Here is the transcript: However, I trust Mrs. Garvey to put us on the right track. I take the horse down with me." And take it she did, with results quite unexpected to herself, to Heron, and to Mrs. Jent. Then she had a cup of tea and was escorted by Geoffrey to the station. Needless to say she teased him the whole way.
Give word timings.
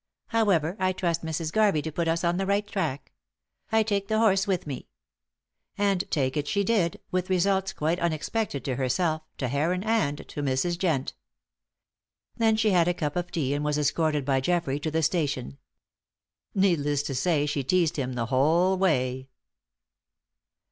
However, 0.29 0.75
I 0.79 0.93
trust 0.93 1.23
Mrs. 1.23 1.53
Garvey 1.53 1.83
to 1.83 1.91
put 1.91 2.07
us 2.07 2.23
on 2.23 2.37
the 2.37 2.47
right 2.47 2.65
track. 2.65 3.11
I 3.71 3.83
take 3.83 4.07
the 4.07 4.17
horse 4.17 4.45
down 4.45 4.53
with 4.53 4.65
me." 4.65 4.87
And 5.77 6.09
take 6.09 6.35
it 6.35 6.47
she 6.47 6.63
did, 6.63 6.99
with 7.11 7.29
results 7.29 7.71
quite 7.71 7.99
unexpected 7.99 8.65
to 8.65 8.77
herself, 8.77 9.21
to 9.37 9.47
Heron, 9.47 9.83
and 9.83 10.27
to 10.29 10.41
Mrs. 10.41 10.75
Jent. 10.79 11.13
Then 12.35 12.57
she 12.57 12.71
had 12.71 12.87
a 12.87 12.95
cup 12.95 13.15
of 13.15 13.29
tea 13.29 13.53
and 13.53 13.63
was 13.63 13.77
escorted 13.77 14.25
by 14.25 14.41
Geoffrey 14.41 14.79
to 14.79 14.89
the 14.89 15.03
station. 15.03 15.59
Needless 16.55 17.03
to 17.03 17.13
say 17.13 17.45
she 17.45 17.63
teased 17.63 17.97
him 17.97 18.13
the 18.13 18.25
whole 18.25 18.79
way. 18.79 19.29